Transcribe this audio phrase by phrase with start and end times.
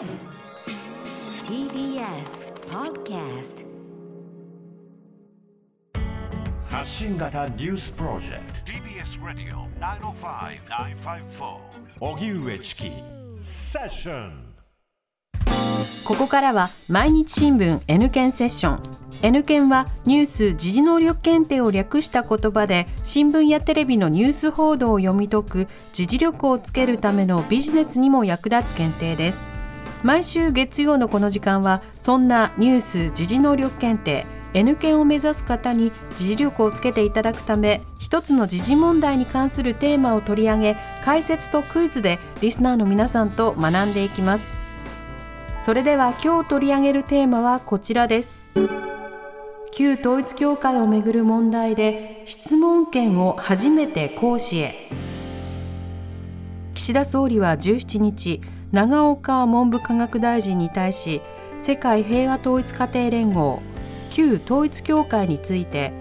[0.00, 0.08] TBS
[2.70, 3.66] Podcast
[6.70, 8.72] 発信型ニュースプロジェクト。
[8.72, 11.58] TBS ラディオ905-954
[12.00, 12.90] おぎゅうえちき
[13.42, 14.54] セッション。
[16.06, 18.82] ここからは毎日新聞 N 検セッション。
[19.22, 29.59] N 検はニュース・時事能力検定を略した言葉で新聞やテレビのニュース報道を読み解く時事力をつけるためのビジネスにも役立つ検定です
[30.02, 44.44] 毎週月曜のこの時間はそんなニュース・時事能力検定 N 検を目指す方に時事力をつけていただくため一つの時事問題に関するテーマを取り上げ解説とクイズでリスナーの皆さんと学んでいきます。
[45.58, 48.48] それでは今日取り上げるテーマはこちらです。
[49.72, 54.74] 旧統一教会をめぐる問題で質問権を初めて行使へ。
[56.74, 58.40] 岸田総理は17日
[58.72, 61.22] 長岡文部科学大臣に対し
[61.58, 63.62] 世界平和統一家庭連合
[64.10, 65.92] 旧統一教会について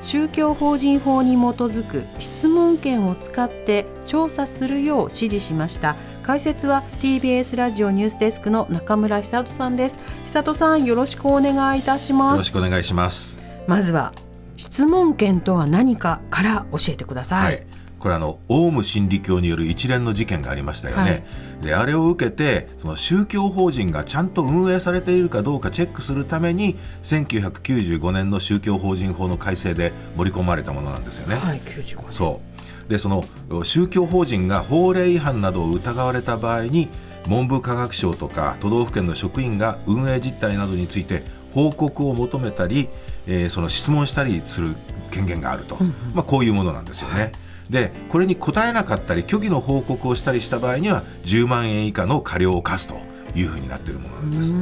[0.00, 13.38] 宗教法人法に基づく質問権を使って調査するよう指示しました解説は TBS ラジオニュースデスクの中村久人さんです久人さんよろしくお願いいたしよますろしくお願いします。
[13.66, 14.12] まずは
[14.56, 17.66] 質問権とは何かから教えてください、はい。
[17.98, 21.02] これあのオウム真理教による一連の事件がありましたよね。
[21.02, 21.24] はい
[21.58, 31.34] であれを受けてその宗教法人がちゃんと運営されているかどうかチェックするために1995年の宗教法人法の改正で盛り込まれたものなんですよね。
[31.34, 32.40] はい95年そ
[32.86, 33.24] うでその
[33.64, 36.88] 宗教法人が法令違反などを疑われた場合に
[37.28, 42.88] 文部科学省とか都道府県の職員が運営実態などについて報告を求めたり、
[43.26, 44.76] えーその質問したりする
[45.10, 45.76] 権限があると、
[46.14, 47.32] まあ、こういうものなんですよね。
[47.70, 52.96] でこれに答えなかったり虚偽の報告をしたりした場合には10万円以下の過料を課すと
[53.34, 54.54] いうふうになっているものなんです。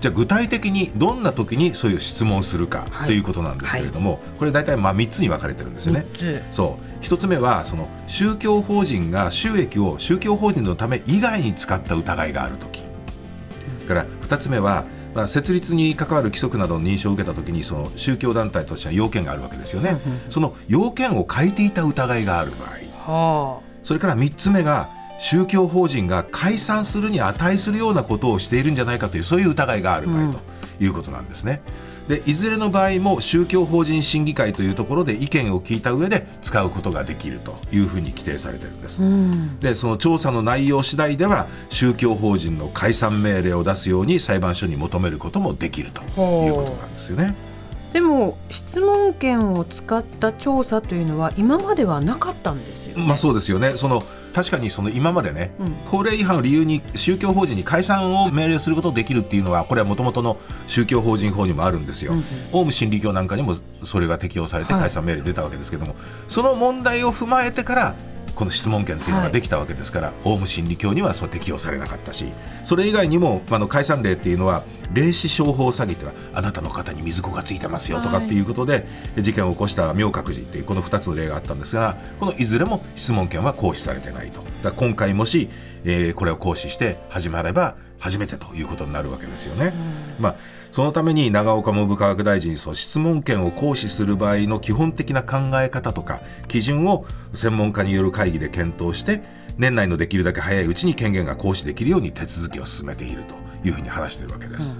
[0.00, 3.06] じゃあ具体的にどんな時にそういう質問をするかはい。
[3.08, 6.06] ということなんですけれども、これ大体まあ3つに分かれてるんですよね。
[6.14, 6.16] 3
[6.52, 6.56] つ。
[6.56, 6.84] そう。
[7.00, 12.80] 一つ目はその宗教法人が収益を宗教法人のため以外に使った疑いがあるとき、
[13.80, 14.84] それから二つ目は、
[15.16, 19.96] まあ、設立に関わる規則などの認証を受けたときにその宗教団体としての要件があるわけですよね、
[20.30, 22.70] その要件を変えていた疑いがある場合。
[23.12, 24.88] はそれから三つ目が
[25.18, 30.40] 宗教法人が解散するに値するようなことをしているんじゃないかというそういう疑いがある場合と
[30.82, 31.62] いうことなんですね。
[32.08, 39.00] でいずれの場合も宗教法人審議会というところで意見を聞いた上で使うことができるというふうに規定されてるんです。
[39.60, 47.34] でその調査の内容次第では宗教法人の解散命令を出すように裁判所に求めることもできるということなんですよね。
[47.52, 47.56] あ
[47.92, 53.72] でも質問権を使った調査というのは今まではなかったんですよね、まあそうですよね。
[53.76, 54.02] その
[54.36, 55.72] 確かにその今までね、うん。
[55.90, 60.36] 法令違反を理由に宗教法人に解散を命令することができるっていうのはこれはもともとの
[60.66, 62.12] 宗教法人法にもあるんですよ。
[62.12, 62.24] うんうん。
[62.52, 64.82] オウム真理教なんかにもそれが適用されてはい。
[64.82, 65.96] 解散命令出たわけですけども、
[66.28, 67.94] その問題を踏まえてから
[68.36, 72.26] この質問権っていうのができたわけですから、オウム真理教にはそう適用されなかったし
[72.64, 78.86] それ以外にもあの解散令っていうのは霊視商法詐欺ってはあなたの方に水子がついてますよとかっていうことで、
[79.18, 84.42] 事件を起こした明覚寺っていうこの2つの例があったんですがこのいずれも質問権は行使されてないと。
[84.62, 85.48] だ今回もし、
[85.84, 89.72] えーこれを行使して始まれば初めてということになるわけですよね。
[90.20, 90.36] まあ
[90.70, 99.22] そのために長岡文部科学大臣その質問権を行使する場合の基本的な考え方とか基準を専門家による会議で検討して
[99.56, 103.34] 年内のできるだけ早いうちに権限が行使できるように手続きを進めていると
[103.66, 104.78] いうふうに話しているわけです。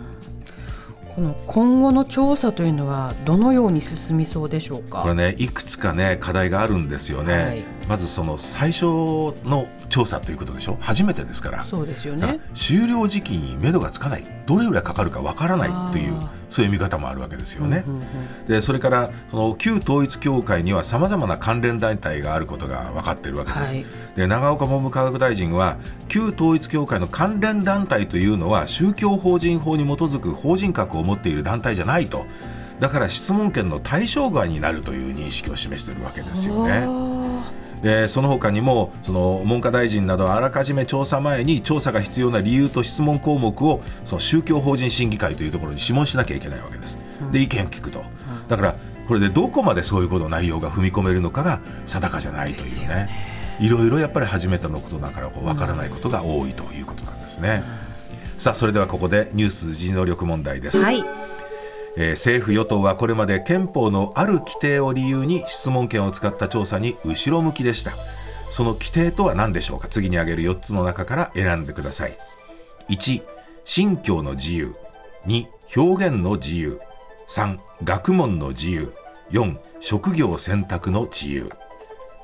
[1.15, 5.01] この今後の調査というのはどのように進みそうでしょうか？
[5.01, 8.85] これねいくつかね課題があるんですよね、はいまずその最初
[9.45, 10.77] の調査ということでしょ？
[10.81, 11.65] 初めてですから。
[11.65, 12.41] そうですよね。
[12.53, 14.25] 終了時期に目処がつかない。
[14.47, 16.15] どれぐらいかかるかわからないという
[16.51, 17.85] そういう見方もあるわけですよね。
[17.87, 18.03] うんうん
[18.47, 23.75] でそれからその旧統一教会にはさまざまな関連団体があることが分かっているわけです。
[23.75, 23.87] はい。
[24.17, 25.77] で長岡文部科学大臣は
[26.09, 32.27] 旧統一教会の関連団体というのは宗教法人法に基づく法人格を持っている団体じゃないと。
[32.79, 36.87] だから質問権の対象外になるという認識を示しているわけですよね。
[37.81, 46.99] あでその他にもその文科大臣などはあらかじめ調査前に調査が必要な理由と質問項目をその宗教法人審議会というところに諮問しなきゃいけないわけです。
[47.33, 48.03] で意見を聞くと、
[48.49, 48.77] だから
[49.07, 53.37] これでどこまでそういうことの内容が踏み込めるのかが定かじゃないというね。
[53.59, 57.63] いろいろやっぱり初めてのことだからこう分からないことが多いということなんですね。
[58.37, 60.79] さあそれではここでニュース時能力問題です。
[60.79, 61.05] ーはい
[61.97, 67.93] えー政府与党はこれまで憲法のある規定を理由に質問権を使った調査に後ろ向きでした。
[68.51, 69.89] その規定とは何でしょうか。
[69.89, 72.17] 次に挙げる4つの中から選んでください。
[72.89, 73.23] 1
[73.65, 74.75] 信教の自由。
[75.27, 75.47] 2
[75.77, 76.81] 表現の自由。
[77.29, 78.93] 3学問の自由。
[79.31, 81.51] 4職業選択の自由。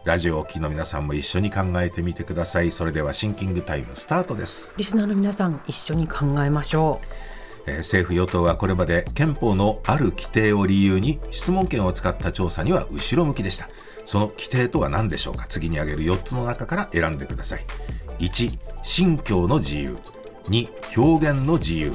[0.04, 2.70] ラジオをお聞きの皆さんも一緒に考えてみてください。
[2.70, 4.74] それではシンキングタイムスタートです。
[4.76, 7.31] リスナーの皆さん一緒に考えましょう。
[7.66, 13.68] えー政府与党はこれまで憲法のある規定を理由に質問権を使った調査には後ろ向きでした。
[14.04, 15.46] その規定とは何でしょうか？
[15.48, 17.64] 次に挙げる4つの中から選んでください。
[18.18, 19.96] 1信教の自由。
[20.44, 21.92] 2表現の自由。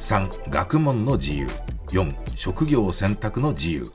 [0.00, 1.46] 3学問の自由。
[1.88, 3.82] 4職業選択の自由。
[3.82, 3.90] はい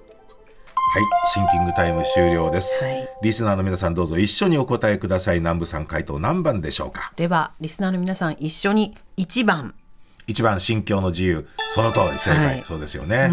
[1.34, 3.08] シンキングタイム終了です、はい。
[3.22, 5.40] リスナーの皆さんどうぞ一緒にお答えください。
[5.40, 7.12] 南部さん回答何番でしょうか？
[7.14, 9.76] うではリスナーの皆さん一緒に1番
[10.30, 11.48] 1番信教の自由。
[11.72, 12.64] その通り正解、はい。
[12.66, 13.30] そうですよね、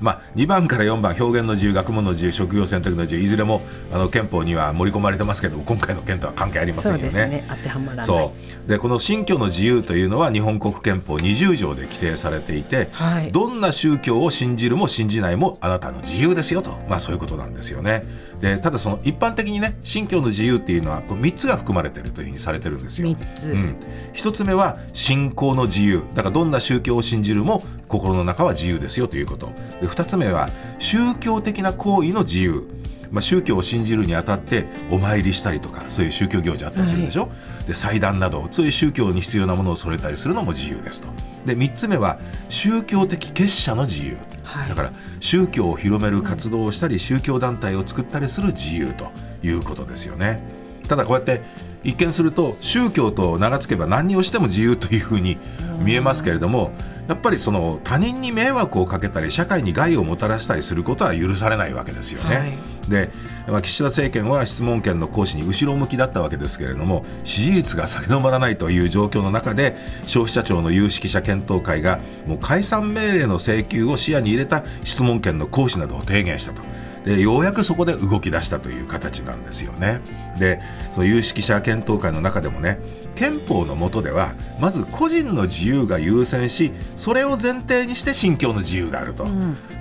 [0.00, 3.62] まあ2番から4番表現の自由学問の自由職業選択の自由いずれも
[3.92, 7.08] あの憲法には盛り込まれてますけど今回の件とは関係ありませんよね。
[7.10, 7.44] ね。
[7.48, 8.06] 当てはまらない。
[8.06, 8.32] そ
[8.66, 8.68] う。
[8.68, 13.32] でこの信教の自由というのは日本国憲法20条で規定されていて、はい。
[13.32, 18.02] どんな宗教を信じるも信じないもあなたの自由ですよと、まあ、そういうことなんですよね
[18.40, 23.08] でただその一般的にね信教の自由っていうのはこう3つが含まれているというふうにされてるんですよ。
[23.08, 23.52] 三つ。
[23.52, 23.76] うん、
[24.14, 26.02] 1つ目は信仰の自由。
[26.14, 29.46] だからどんな宗教を信じるも心の中は自由ですよということ。
[29.80, 30.48] で2つ目は
[30.78, 32.66] 宗教的な行為の自由。
[33.10, 37.28] まあ、宗教を信じるにあたってお参りしたりとかそういう宗教行事あったりするでしょ、
[37.66, 41.08] で祭壇などそういう宗教に必要なものを添えたりするのも自由ですと。
[41.44, 44.16] で3つ目は宗教的結社の自由、
[44.50, 44.68] はい。
[44.68, 49.12] だから宗教を広める活動をしたり宗教団体を作ったりする自由と
[49.42, 50.42] いうことですよね。
[50.90, 51.40] ただこうやって
[51.84, 55.38] 一見すると宗教と名が付けば何をしても自由というふうに
[55.78, 56.72] 見えますけれども
[57.06, 62.36] やっぱりその他人に迷惑をかけたり社会に害をもたらしたりすることは許されないわけですよね。
[62.36, 63.08] はいで、
[63.46, 76.62] まあ、岸田政権は質問権の行使に後ろ向きだったわけですけれども支持率が下げ止まらないという状況の中で消費者庁の有識者検討会がもう解散命令の請求を視野に入れた質問権の行使などを提言したと。
[77.04, 80.00] でようやくそこで動き出したという形なんですよね。
[80.38, 80.60] で
[80.94, 82.78] その有識者検討会の中でもね
[83.14, 89.26] 憲法の下ではまず個人の自由が優先しそれを前提にして信教の自由があると、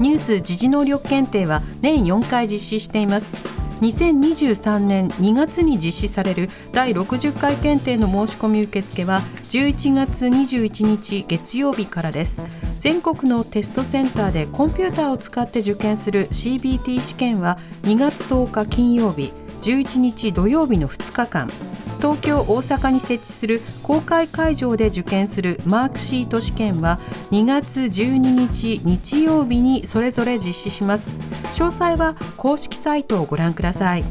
[0.00, 3.34] ニュース時事能力検定は年4回実施しています。
[3.80, 12.40] 2023年2月に実施される第60回検定の申し込み受付は11月21日月曜日からです。
[12.78, 19.32] 全国のテストセンターでコンピューターを使って受験する CBT 試験は2月10日金曜日。
[19.60, 21.50] 11日土曜日の2日間。
[21.98, 27.00] 東京、大阪に設置する公開会場で受験するマークシート試験は
[27.30, 31.10] 2月12日日曜日にそれぞれ実施します。
[31.58, 34.04] 詳細は公式サイトをご覧ください。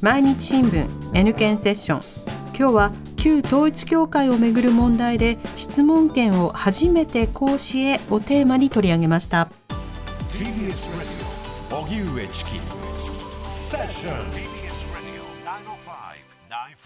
[0.00, 2.28] 毎日新聞 N 検セッション。
[2.56, 9.48] 今日は旧統一教会をめぐる問題で質問権を初めて行使へをテーマに取り上げました。
[10.30, 10.46] TBS
[11.70, 12.50] Radio 荻上チキ。
[13.42, 14.57] セッション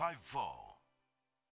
[0.02, 0.61] five four.